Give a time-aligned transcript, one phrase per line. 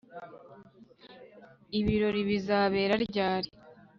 [1.79, 3.49] Ibirori bizabera ryari